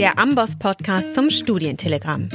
der 0.00 0.18
Amboss 0.18 0.56
Podcast 0.56 1.12
zum 1.12 1.28
Studientelegramm. 1.28 2.30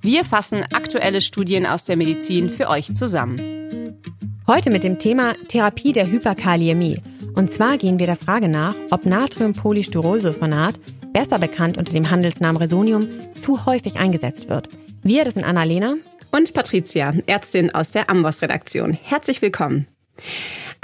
Wir 0.00 0.24
fassen 0.24 0.64
aktuelle 0.74 1.20
Studien 1.20 1.64
aus 1.64 1.84
der 1.84 1.96
Medizin 1.96 2.50
für 2.50 2.68
euch 2.68 2.96
zusammen. 2.96 4.00
Heute 4.48 4.72
mit 4.72 4.82
dem 4.82 4.98
Thema 4.98 5.34
Therapie 5.46 5.92
der 5.92 6.10
Hyperkaliämie. 6.10 7.00
Und 7.36 7.52
zwar 7.52 7.78
gehen 7.78 8.00
wir 8.00 8.06
der 8.06 8.16
Frage 8.16 8.48
nach, 8.48 8.74
ob 8.90 9.06
Natriumpolystyrolsulfonat, 9.06 10.80
besser 11.12 11.38
bekannt 11.38 11.78
unter 11.78 11.92
dem 11.92 12.10
Handelsnamen 12.10 12.56
Resonium, 12.56 13.06
zu 13.38 13.66
häufig 13.66 14.00
eingesetzt 14.00 14.48
wird. 14.48 14.68
Wir, 15.04 15.24
das 15.24 15.34
sind 15.34 15.44
Annalena 15.44 15.94
und 16.32 16.54
Patricia, 16.54 17.14
Ärztin 17.26 17.72
aus 17.72 17.92
der 17.92 18.10
Amboss-Redaktion. 18.10 18.98
Herzlich 19.00 19.42
willkommen. 19.42 19.86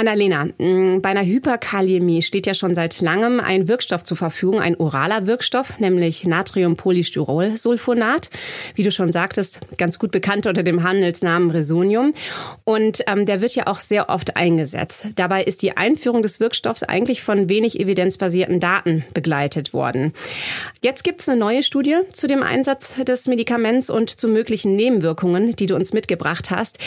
Annalena, 0.03 0.49
mm, 0.59 1.01
bei 1.01 1.11
einer 1.11 1.25
Hyperkaliämie 1.25 2.23
steht 2.23 2.49
ja 2.49 2.55
schon 2.55 2.75
seit 2.75 3.01
langem 3.01 3.39
ein 3.39 3.69
Wirkstoff 3.69 4.03
zur 4.03 4.17
Verfügung, 4.17 4.61
ein 4.61 4.77
oraler 4.77 5.29
Wirkstoff, 5.29 5.79
nämlich 5.79 6.25
Natriumpolystyrolsulfonat. 6.25 8.29
Wie 8.75 8.83
du 8.83 8.91
schon 8.91 9.13
sagtest, 9.13 9.61
ganz 9.79 10.01
gut 10.01 10.11
bekannt 10.11 10.49
unter 10.49 10.65
dem 10.65 10.83
Handelsnamen 10.83 11.53
Resonium. 11.53 12.15
Und 12.65 13.05
ähm, 13.07 13.27
der 13.27 13.41
wird 13.41 13.55
ja 13.55 13.69
auch 13.69 13.79
sehr 13.79 14.09
oft 14.09 14.37
eingesetzt. 14.37 15.11
Dabei 15.15 15.45
ist 15.45 15.63
die 15.63 15.77
Einführung 15.77 16.23
des 16.23 16.41
Wirkstoffs 16.41 16.83
eigentlich 16.83 17.23
von 17.23 17.49
wenig 17.49 17.79
evidenzbasierten 17.79 18.59
Daten 18.59 19.05
begleitet 19.15 19.73
worden. 19.73 20.15
Jetzt 20.83 21.05
gibt 21.05 21.21
es 21.21 21.29
eine 21.29 21.39
neue 21.39 21.63
Studie 21.63 21.95
zu 22.11 22.27
dem 22.27 22.43
Einsatz 22.43 22.97
des 22.97 23.29
Medikaments 23.29 23.89
und 23.89 24.11
zu 24.11 24.27
möglichen 24.27 24.75
Nebenwirkungen, 24.75 25.53
die 25.53 25.67
du 25.67 25.77
uns 25.77 25.93
mitgebracht 25.93 26.51
hast. 26.51 26.79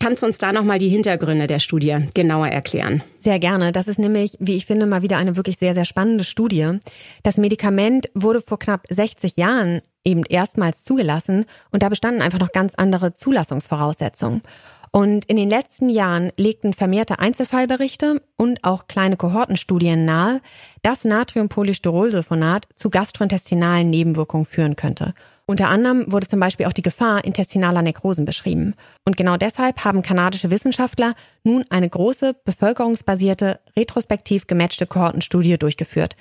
Kannst 0.00 0.22
du 0.22 0.26
uns 0.26 0.38
da 0.38 0.50
nochmal 0.50 0.78
die 0.78 0.88
Hintergründe 0.88 1.46
der 1.46 1.58
Studie 1.58 2.06
genauer 2.14 2.53
erklären? 2.54 3.02
Sehr 3.18 3.38
gerne. 3.38 3.72
Das 3.72 3.88
ist 3.88 3.98
nämlich, 3.98 4.36
wie 4.40 4.56
ich 4.56 4.66
finde, 4.66 4.86
mal 4.86 5.02
wieder 5.02 5.18
eine 5.18 5.36
wirklich 5.36 5.58
sehr, 5.58 5.74
sehr 5.74 5.84
spannende 5.84 6.24
Studie. 6.24 6.78
Das 7.22 7.36
Medikament 7.36 8.08
wurde 8.14 8.40
vor 8.40 8.58
knapp 8.58 8.86
60 8.88 9.36
Jahren 9.36 9.80
eben 10.04 10.22
erstmals 10.24 10.84
zugelassen 10.84 11.46
und 11.70 11.82
da 11.82 11.88
bestanden 11.88 12.22
einfach 12.22 12.38
noch 12.38 12.52
ganz 12.52 12.74
andere 12.74 13.14
Zulassungsvoraussetzungen. 13.14 14.42
Und 14.90 15.24
in 15.24 15.34
den 15.34 15.50
letzten 15.50 15.88
Jahren 15.88 16.30
legten 16.36 16.72
vermehrte 16.72 17.18
Einzelfallberichte 17.18 18.22
und 18.36 18.62
auch 18.62 18.86
kleine 18.86 19.16
Kohortenstudien 19.16 20.04
nahe, 20.04 20.40
dass 20.82 21.04
Natriumpolystyrolsulfonat 21.04 22.68
zu 22.76 22.90
gastrointestinalen 22.90 23.90
Nebenwirkungen 23.90 24.44
führen 24.44 24.76
könnte. 24.76 25.12
Unter 25.46 25.68
anderem 25.68 26.10
wurde 26.10 26.26
zum 26.26 26.40
Beispiel 26.40 26.64
auch 26.64 26.72
die 26.72 26.82
Gefahr 26.82 27.24
intestinaler 27.24 27.82
Nekrosen 27.82 28.24
beschrieben. 28.24 28.74
Und 29.04 29.18
genau 29.18 29.36
deshalb 29.36 29.84
haben 29.84 30.00
kanadische 30.00 30.50
Wissenschaftler 30.50 31.14
nun 31.42 31.64
eine 31.68 31.88
große, 31.88 32.34
bevölkerungsbasierte, 32.44 33.60
retrospektiv 33.76 34.46
gematchte 34.46 34.86
Kohortenstudie 34.86 35.58
durchgeführt. 35.58 36.16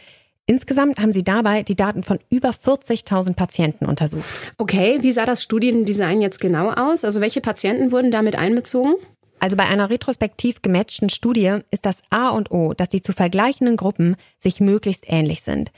Insgesamt 0.46 1.00
haben 1.00 1.14
sie 1.14 1.24
dabei 1.24 1.64
die 1.64 1.78
Daten 1.78 2.04
von 2.04 2.20
über 2.30 2.50
40.000 2.50 3.36
Patienten 3.36 3.86
untersucht. 3.86 4.26
Okay, 4.58 4.98
wie 5.02 5.14
sah 5.14 5.26
das 5.26 5.42
Studiendesign 5.42 6.22
jetzt 6.22 6.42
genau 6.42 6.72
aus? 6.72 7.06
Also 7.06 7.22
welche 7.22 7.40
Patienten 7.40 7.94
wurden 7.94 8.12
damit 8.12 8.36
einbezogen? 8.36 8.96
Also 9.40 9.56
bei 9.56 9.66
einer 9.66 9.90
retrospektiv 9.90 10.62
gematchten 10.62 11.10
Studie 11.10 11.60
ist 11.72 11.86
das 11.86 12.02
A 12.10 12.30
und 12.30 12.52
O, 12.52 12.74
dass 12.74 12.90
die 12.90 13.02
zu 13.02 13.14
vergleichenden 13.14 13.78
Gruppen 13.78 14.18
sich 14.38 14.60
möglichst 14.60 15.06
ähnlich 15.08 15.44
sind. 15.44 15.72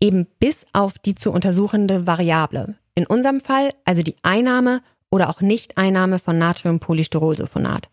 Eben 0.00 0.26
bis 0.38 0.64
auf 0.72 0.98
die 0.98 1.14
zu 1.14 1.30
untersuchende 1.30 2.06
Variable. 2.06 2.76
In 2.96 3.06
unserem 3.06 3.40
Fall 3.40 3.70
also 3.84 4.02
die 4.02 4.16
Einnahme 4.22 4.80
oder 5.10 5.28
auch 5.28 5.40
Nichteinnahme 5.40 6.18
von 6.18 6.38
Natriumpolystyrolsulfonat. 6.38 7.90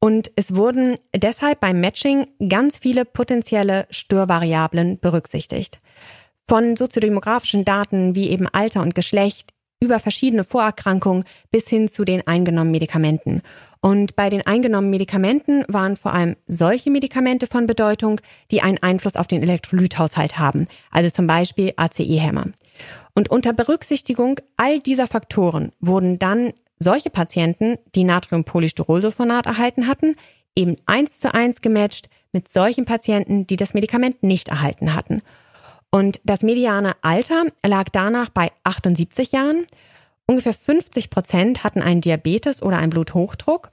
Und 0.00 0.30
es 0.36 0.54
wurden 0.54 0.96
deshalb 1.16 1.60
beim 1.60 1.80
Matching 1.80 2.26
ganz 2.50 2.76
viele 2.76 3.06
potenzielle 3.06 3.86
Störvariablen 3.88 4.98
berücksichtigt. 4.98 5.80
Von 6.46 6.76
soziodemografischen 6.76 7.64
Daten 7.64 8.14
wie 8.14 8.28
eben 8.28 8.46
Alter 8.48 8.82
und 8.82 8.94
Geschlecht 8.94 9.54
über 9.80 10.00
verschiedene 10.00 10.44
Vorerkrankungen 10.44 11.24
bis 11.50 11.68
hin 11.68 11.88
zu 11.88 12.04
den 12.04 12.26
eingenommenen 12.26 12.72
Medikamenten. 12.72 13.40
Und 13.80 14.16
bei 14.16 14.30
den 14.30 14.46
eingenommenen 14.46 14.90
Medikamenten 14.90 15.64
waren 15.68 15.96
vor 15.96 16.12
allem 16.12 16.36
solche 16.46 16.90
Medikamente 16.90 17.46
von 17.46 17.66
Bedeutung, 17.66 18.20
die 18.50 18.62
einen 18.62 18.82
Einfluss 18.82 19.16
auf 19.16 19.26
den 19.26 19.42
Elektrolythaushalt 19.42 20.38
haben, 20.38 20.66
also 20.90 21.08
zum 21.10 21.26
Beispiel 21.26 21.72
ACE-Hämmer. 21.76 22.46
Und 23.14 23.30
unter 23.30 23.52
Berücksichtigung 23.52 24.40
all 24.56 24.80
dieser 24.80 25.06
Faktoren 25.06 25.72
wurden 25.80 26.18
dann 26.18 26.52
solche 26.78 27.10
Patienten, 27.10 27.78
die 27.94 28.04
Natriumpolystyrolsulfonat 28.04 29.46
erhalten 29.46 29.86
hatten, 29.86 30.16
eben 30.56 30.76
eins 30.86 31.18
zu 31.18 31.32
eins 31.32 31.60
gematcht 31.60 32.08
mit 32.32 32.48
solchen 32.48 32.84
Patienten, 32.84 33.46
die 33.46 33.56
das 33.56 33.74
Medikament 33.74 34.22
nicht 34.22 34.48
erhalten 34.48 34.94
hatten. 34.94 35.22
Und 35.90 36.20
das 36.24 36.42
mediane 36.42 36.96
Alter 37.02 37.44
lag 37.64 37.88
danach 37.92 38.28
bei 38.28 38.50
78 38.64 39.32
Jahren. 39.32 39.64
Ungefähr 40.26 40.54
50 40.54 41.10
Prozent 41.10 41.62
hatten 41.62 41.82
einen 41.82 42.00
Diabetes 42.00 42.62
oder 42.62 42.78
einen 42.78 42.90
Bluthochdruck. 42.90 43.70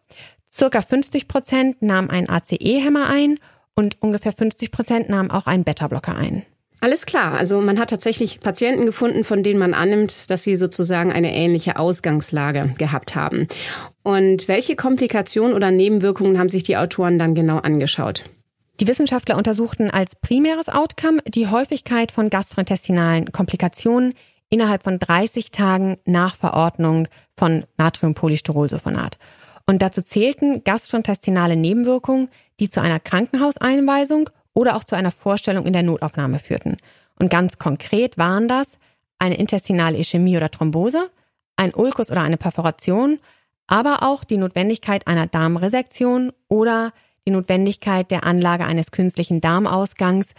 Circa 0.51 0.81
50 0.81 1.28
Prozent 1.28 1.81
nahmen 1.81 2.09
einen 2.09 2.29
ACE-Hämmer 2.29 3.07
ein 3.09 3.39
und 3.73 4.01
ungefähr 4.01 4.33
50 4.33 4.69
Prozent 4.69 5.09
nahmen 5.09 5.31
auch 5.31 5.47
einen 5.47 5.63
Beta-Blocker 5.63 6.16
ein. 6.16 6.45
Alles 6.84 7.06
klar. 7.06 7.34
Also 7.38 7.62
man 7.62 7.80
hat 7.80 7.92
tatsächlich 7.92 8.40
Patienten 8.40 8.88
gefunden, 8.88 9.24
von 9.24 9.44
denen 9.44 9.59
man 9.59 9.75
annimmt, 9.75 10.31
dass 10.31 10.42
sie 10.42 10.56
sozusagen 10.56 11.12
eine 11.12 11.34
ähnliche 11.34 11.78
Ausgangslage 11.78 12.74
gehabt 12.80 13.16
haben. 13.16 13.47
Und 14.02 14.47
welche 14.47 14.75
Komplikationen 14.75 15.53
oder 15.53 15.69
Nebenwirkungen 15.69 16.40
haben 16.40 16.50
sich 16.50 16.64
die 16.64 16.78
Autoren 16.78 17.19
dann 17.19 17.36
genau 17.36 17.58
angeschaut? 17.58 18.24
Die 18.80 18.88
Wissenschaftler 18.88 19.38
untersuchten 19.38 19.92
als 19.92 20.16
primäres 20.16 20.69
Outcome 20.69 21.22
die 21.28 21.47
Häufigkeit 21.47 22.12
von 22.12 22.31
gastrointestinalen 22.31 23.31
Komplikationen 23.31 24.16
innerhalb 24.50 24.81
von 24.81 24.98
30 24.98 25.52
Tagen 25.52 25.98
nach 26.06 26.36
Verordnung 26.36 27.08
von 27.38 27.63
Natriumpolystyrolsulfonat. 27.78 29.19
Und 29.68 29.84
dazu 29.84 30.02
zählten 30.02 30.63
gastrointestinale 30.63 31.56
Nebenwirkungen, 31.56 32.30
die 32.59 32.72
zu 32.72 32.81
einer 32.81 33.00
Krankenhauseinweisung 33.00 34.31
oder 34.53 34.75
auch 34.75 34.84
zu 34.84 34.95
einer 34.95 35.12
Vorstellung 35.12 35.66
in 35.66 35.73
der 35.73 35.84
Notaufnahme 35.84 36.39
führten. 36.39 36.78
Und 37.17 37.29
ganz 37.29 37.57
konkret 37.57 38.17
waren 38.17 38.47
das 38.47 38.78
eine 39.19 39.38
intestinale 39.38 39.97
Ischämie 39.97 40.38
oder 40.38 40.50
Thrombose, 40.50 41.09
ein 41.56 41.73
Ulkus 41.73 42.12
oder 42.12 42.22
eine 42.22 42.38
Perforation, 42.38 43.19
aber 43.67 44.03
auch 44.03 44.23
die 44.23 44.38
Notwendigkeit 44.38 45.07
einer 45.07 45.28
Darmresektion 45.28 46.34
oder 46.47 46.91
die 47.28 47.31
Notwendigkeit 47.31 48.09
der 48.09 48.23
Anlage 48.23 48.66
eines 48.66 48.91
künstlichen 48.91 49.41
Darmausgangs, 49.41 50.34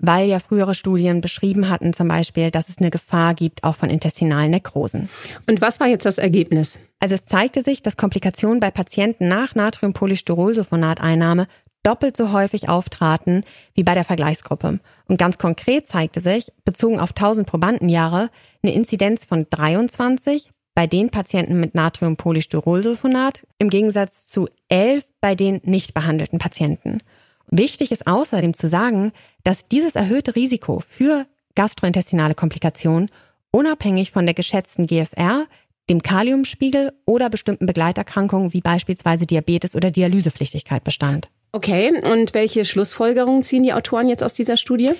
weil 0.00 0.28
ja 0.28 0.40
frühere 0.40 0.74
Studien 0.74 1.20
beschrieben 1.20 1.68
hatten 1.68 1.92
zum 1.92 2.08
Beispiel, 2.08 2.50
dass 2.50 2.68
es 2.68 2.78
eine 2.78 2.90
Gefahr 2.90 3.34
gibt 3.34 3.62
auch 3.62 3.76
von 3.76 3.88
intestinalen 3.88 4.50
Nekrosen. 4.50 5.08
Und 5.48 5.60
was 5.60 5.78
war 5.78 5.86
jetzt 5.86 6.06
das 6.06 6.18
Ergebnis? 6.18 6.80
Also 6.98 7.14
es 7.14 7.24
zeigte 7.24 7.62
sich, 7.62 7.82
dass 7.82 7.96
Komplikationen 7.96 8.58
bei 8.58 8.72
Patienten 8.72 9.28
nach 9.28 9.54
Natriumpolystyrolsulfonateinnahme 9.54 11.46
doppelt 11.84 12.16
so 12.16 12.32
häufig 12.32 12.68
auftraten 12.68 13.44
wie 13.74 13.84
bei 13.84 13.94
der 13.94 14.04
Vergleichsgruppe. 14.04 14.80
Und 15.06 15.18
ganz 15.18 15.38
konkret 15.38 15.86
zeigte 15.86 16.20
sich, 16.20 16.52
bezogen 16.64 16.98
auf 16.98 17.10
1000 17.10 17.46
Probandenjahre, 17.46 18.30
eine 18.62 18.74
Inzidenz 18.74 19.24
von 19.24 19.46
23 19.48 20.50
bei 20.74 20.86
den 20.88 21.10
Patienten 21.10 21.60
mit 21.60 21.74
Natriumpolystyrolsulfonat 21.74 23.46
im 23.58 23.70
Gegensatz 23.70 24.26
zu 24.26 24.48
11 24.68 25.06
bei 25.20 25.34
den 25.34 25.60
nicht 25.62 25.94
behandelten 25.94 26.38
Patienten. 26.38 26.98
Wichtig 27.46 27.92
ist 27.92 28.06
außerdem 28.06 28.54
zu 28.54 28.66
sagen, 28.66 29.12
dass 29.44 29.68
dieses 29.68 29.94
erhöhte 29.94 30.34
Risiko 30.34 30.80
für 30.80 31.26
gastrointestinale 31.54 32.34
Komplikationen 32.34 33.10
unabhängig 33.52 34.10
von 34.10 34.24
der 34.24 34.34
geschätzten 34.34 34.86
GFR, 34.86 35.46
dem 35.88 36.02
Kaliumspiegel 36.02 36.92
oder 37.04 37.30
bestimmten 37.30 37.66
Begleiterkrankungen 37.66 38.52
wie 38.52 38.60
beispielsweise 38.60 39.26
Diabetes 39.26 39.76
oder 39.76 39.90
Dialysepflichtigkeit 39.90 40.82
bestand. 40.82 41.28
Okay, 41.54 41.92
und 42.02 42.34
welche 42.34 42.64
Schlussfolgerungen 42.64 43.44
ziehen 43.44 43.62
die 43.62 43.72
Autoren 43.72 44.08
jetzt 44.08 44.24
aus 44.24 44.34
dieser 44.34 44.56
Studie? 44.56 44.90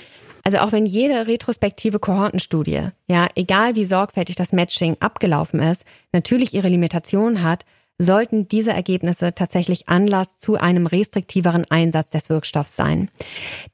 Also 0.44 0.59
auch 0.59 0.70
wenn 0.70 0.87
jede 0.87 1.26
retrospektive 1.26 1.99
Kohortenstudie, 1.99 2.90
ja, 3.08 3.26
egal 3.34 3.75
wie 3.75 3.84
sorgfältig 3.84 4.37
das 4.37 4.52
Matching 4.52 4.96
abgelaufen 5.00 5.58
ist, 5.58 5.84
natürlich 6.12 6.55
ihre 6.55 6.69
Limitationen 6.69 7.43
hat, 7.43 7.64
sollten 7.99 8.46
diese 8.46 8.70
Ergebnisse 8.70 9.34
tatsächlich 9.34 9.88
Anlass 9.88 10.37
zu 10.37 10.55
einem 10.55 10.87
restriktiveren 10.87 11.64
Einsatz 11.70 12.11
des 12.11 12.31
Wirkstoffs 12.31 12.76
sein. 12.76 13.11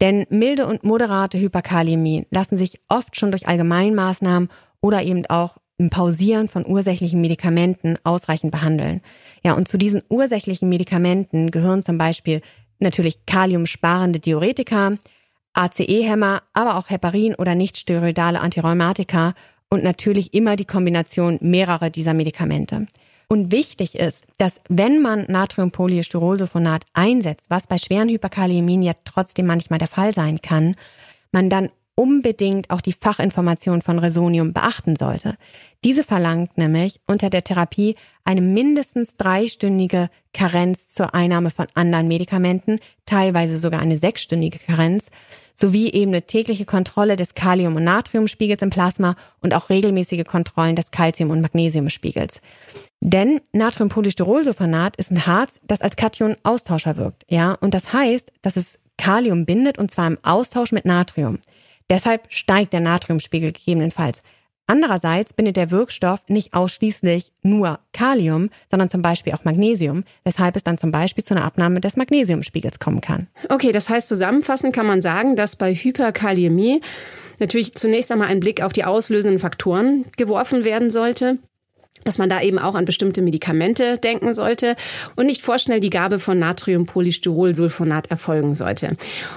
Denn 0.00 0.24
milde 0.30 0.66
und 0.66 0.82
moderate 0.82 1.38
Hyperkaliämie 1.38 2.28
lassen 2.30 2.56
sich 2.56 2.80
oft 2.88 3.14
schon 3.14 3.30
durch 3.30 3.46
Allgemeinmaßnahmen 3.46 4.48
oder 4.80 5.02
eben 5.02 5.26
auch 5.26 5.58
im 5.80 5.88
Pausieren 5.88 6.48
von 6.48 6.66
ursächlichen 6.66 7.22
Medikamenten 7.22 7.96
ausreichend 8.04 8.52
behandeln. 8.52 9.00
Ja, 9.42 9.54
und 9.54 9.66
zu 9.66 9.78
diesen 9.78 10.02
ursächlichen 10.10 10.68
Medikamenten 10.68 11.50
gehören 11.50 11.82
zum 11.82 11.96
Beispiel 11.96 12.42
natürlich 12.80 13.26
kaliumsparende 13.26 14.20
Diuretika, 14.20 14.96
ACE-Hämmer, 15.54 16.42
aber 16.52 16.76
auch 16.76 16.90
Heparin 16.90 17.34
oder 17.34 17.54
nicht 17.54 17.76
steroidale 17.76 18.40
Antirheumatika 18.40 19.34
und 19.68 19.84
natürlich 19.84 20.34
immer 20.34 20.56
die 20.56 20.64
Kombination 20.64 21.38
mehrerer 21.40 21.90
dieser 21.90 22.14
Medikamente. 22.14 22.86
Und 23.28 23.52
wichtig 23.52 23.94
ist, 23.94 24.24
dass 24.38 24.60
wenn 24.68 25.00
man 25.00 25.24
Natriumpolystyrolsulfonat 25.28 26.84
einsetzt, 26.94 27.46
was 27.48 27.68
bei 27.68 27.78
schweren 27.78 28.08
Hyperkaliämien 28.08 28.82
ja 28.82 28.92
trotzdem 29.04 29.46
manchmal 29.46 29.78
der 29.78 29.88
Fall 29.88 30.12
sein 30.12 30.40
kann, 30.40 30.74
man 31.30 31.48
dann 31.48 31.68
unbedingt 31.94 32.70
auch 32.70 32.80
die 32.80 32.92
Fachinformation 32.92 33.82
von 33.82 33.98
Resonium 33.98 34.52
beachten 34.52 34.96
sollte. 34.96 35.36
Diese 35.84 36.02
verlangt 36.02 36.56
nämlich 36.56 37.00
unter 37.06 37.30
der 37.30 37.44
Therapie 37.44 37.96
eine 38.24 38.40
mindestens 38.40 39.16
dreistündige 39.16 40.08
Karenz 40.32 40.88
zur 40.88 41.14
Einnahme 41.14 41.50
von 41.50 41.66
anderen 41.74 42.08
Medikamenten, 42.08 42.78
teilweise 43.06 43.58
sogar 43.58 43.80
eine 43.80 43.96
sechsstündige 43.96 44.58
Karenz, 44.58 45.10
sowie 45.54 45.90
eben 45.90 46.12
eine 46.12 46.22
tägliche 46.22 46.64
Kontrolle 46.64 47.16
des 47.16 47.34
Kalium- 47.34 47.76
und 47.76 47.84
Natriumspiegels 47.84 48.62
im 48.62 48.70
Plasma 48.70 49.16
und 49.40 49.54
auch 49.54 49.68
regelmäßige 49.68 50.24
Kontrollen 50.24 50.76
des 50.76 50.90
Calcium- 50.90 51.30
und 51.30 51.40
Magnesiumspiegels. 51.40 52.40
Denn 53.00 53.40
Natriumpolystyrolsulfonat 53.52 54.96
ist 54.96 55.10
ein 55.10 55.26
Harz, 55.26 55.60
das 55.64 55.82
als 55.82 55.96
Kation-Austauscher 55.96 56.96
wirkt, 56.96 57.24
ja, 57.28 57.52
und 57.60 57.74
das 57.74 57.92
heißt, 57.92 58.32
dass 58.42 58.56
es 58.56 58.78
Kalium 58.96 59.46
bindet 59.46 59.78
und 59.78 59.90
zwar 59.90 60.06
im 60.06 60.18
Austausch 60.22 60.72
mit 60.72 60.84
Natrium. 60.84 61.38
Deshalb 61.90 62.26
steigt 62.28 62.72
der 62.72 62.80
Natriumspiegel 62.80 63.52
gegebenenfalls. 63.52 64.22
Andererseits 64.66 65.32
bindet 65.32 65.56
der 65.56 65.72
Wirkstoff 65.72 66.20
nicht 66.28 66.54
ausschließlich 66.54 67.32
nur 67.42 67.80
Kalium, 67.92 68.50
sondern 68.70 68.88
zum 68.88 69.02
Beispiel 69.02 69.32
auch 69.32 69.44
Magnesium, 69.44 70.04
weshalb 70.22 70.54
es 70.54 70.62
dann 70.62 70.78
zum 70.78 70.92
Beispiel 70.92 71.24
zu 71.24 71.34
einer 71.34 71.44
Abnahme 71.44 71.80
des 71.80 71.96
Magnesiumspiegels 71.96 72.78
kommen 72.78 73.00
kann. 73.00 73.26
Okay, 73.48 73.72
das 73.72 73.88
heißt 73.88 74.06
zusammenfassend 74.06 74.72
kann 74.72 74.86
man 74.86 75.02
sagen, 75.02 75.34
dass 75.34 75.56
bei 75.56 75.74
Hyperkaliämie 75.74 76.82
natürlich 77.40 77.74
zunächst 77.74 78.12
einmal 78.12 78.28
ein 78.28 78.38
Blick 78.38 78.62
auf 78.62 78.72
die 78.72 78.84
auslösenden 78.84 79.40
Faktoren 79.40 80.04
geworfen 80.16 80.62
werden 80.62 80.90
sollte 80.90 81.38
dass 82.04 82.18
man 82.18 82.30
da 82.30 82.40
eben 82.42 82.58
auch 82.58 82.74
an 82.74 82.84
bestimmte 82.84 83.22
Medikamente 83.22 83.98
denken 83.98 84.32
sollte 84.32 84.76
und 85.16 85.26
nicht 85.26 85.42
vorschnell 85.42 85.80
die 85.80 85.90
Gabe 85.90 86.18
von 86.18 86.38
Natriumpolystyrolsulfonat 86.38 88.10
erfolgen 88.10 88.54
sollte. 88.54 88.96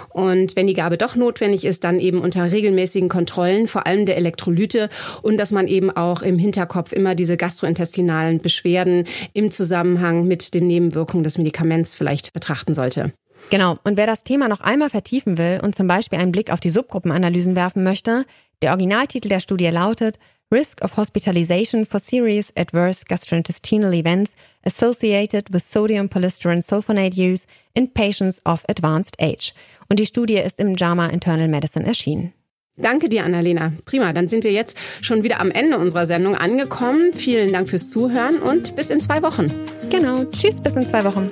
Und 0.10 0.56
wenn 0.56 0.68
die 0.68 0.74
Gabe 0.74 0.98
doch 0.98 1.16
notwendig 1.16 1.66
ist, 1.66 1.84
dann 1.84 2.00
eben 2.00 2.22
unter 2.22 2.52
regelmäßigen 2.52 3.10
Kontrollen, 3.10 3.68
vor 3.68 3.88
allem 3.88 4.06
der 4.06 4.18
Elektrolyte 4.18 4.90
und 5.22 5.38
dass 5.38 5.52
man 5.52 5.68
eben 5.68 5.92
auch 5.92 6.22
im 6.22 6.38
Hinterkopf 6.38 6.94
immer 6.94 7.16
diese 7.16 7.38
gastrointestinalen 7.38 8.40
Beschwerden 8.40 9.06
im 9.34 9.52
Zusammenhang 9.52 10.28
mit 10.28 10.54
den 10.54 10.68
Nebenwirkungen 10.68 11.24
des 11.24 11.38
Medikaments 11.38 11.96
vielleicht 11.96 12.34
betrachten 12.34 12.74
sollte. 12.74 13.14
Genau. 13.50 13.78
Und 13.84 13.98
wer 13.98 14.08
das 14.08 14.24
Thema 14.24 14.48
noch 14.48 14.62
einmal 14.62 14.90
vertiefen 14.90 15.38
will 15.38 15.60
und 15.62 15.76
zum 15.76 15.88
Beispiel 15.88 16.20
einen 16.20 16.32
Blick 16.32 16.52
auf 16.52 16.60
die 16.60 16.70
Subgruppenanalysen 16.70 17.56
werfen 17.56 17.84
möchte, 17.84 18.26
der 18.62 18.72
Originaltitel 18.72 19.30
der 19.30 19.40
Studie 19.40 19.68
lautet 19.68 20.18
Risk 20.54 20.84
of 20.84 20.98
Hospitalization 20.98 21.84
for 21.84 21.98
Serious 21.98 22.54
Adverse 22.56 23.04
Gastrointestinal 23.04 23.92
Events 23.92 24.36
Associated 24.64 25.52
with 25.52 25.64
Sodium 25.64 26.08
Polystyrene 26.08 26.62
Sulfonate 26.62 27.18
Use 27.18 27.48
in 27.74 27.88
Patients 27.88 28.40
of 28.46 28.64
Advanced 28.70 29.16
Age. 29.20 29.56
Und 29.90 30.00
die 30.00 30.06
Studie 30.06 30.38
ist 30.38 30.60
im 30.60 30.76
JAMA 30.76 31.08
Internal 31.08 31.48
Medicine 31.48 31.88
erschienen. 31.88 32.34
Danke 32.78 33.10
dir, 33.10 33.26
Annalena. 33.26 33.74
Prima, 33.86 34.14
dann 34.14 34.28
sind 34.28 34.44
wir 34.44 34.52
jetzt 34.52 34.78
schon 35.02 35.24
wieder 35.24 35.40
am 35.40 35.50
Ende 35.50 35.80
unserer 35.80 36.06
Sendung 36.06 36.36
angekommen. 36.36 37.14
Vielen 37.14 37.52
Dank 37.52 37.68
fürs 37.68 37.90
Zuhören 37.90 38.38
und 38.38 38.76
bis 38.76 38.92
in 38.92 39.00
zwei 39.00 39.24
Wochen. 39.24 39.48
Genau, 39.90 40.24
tschüss, 40.26 40.62
bis 40.62 40.76
in 40.76 40.86
zwei 40.86 41.04
Wochen. 41.04 41.32